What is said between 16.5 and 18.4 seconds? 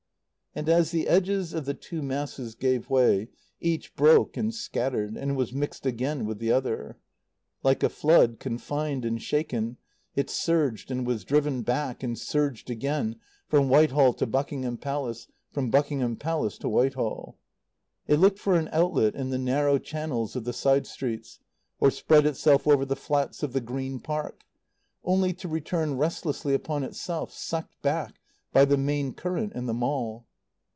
to Whitehall. It looked